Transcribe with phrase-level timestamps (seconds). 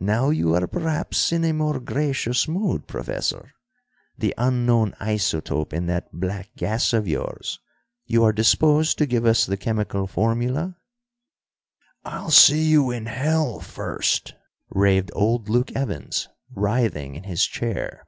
[0.00, 3.52] "Now you are perhaps in a more gracious mood, Professor?
[4.16, 7.60] The unknown isotope in that black gas of yours
[8.06, 10.78] you are disposed to give us the chemical formula?"
[12.02, 14.32] "I'll see you in hell first,"
[14.70, 18.06] raved old Luke Evans, writhing in his chair.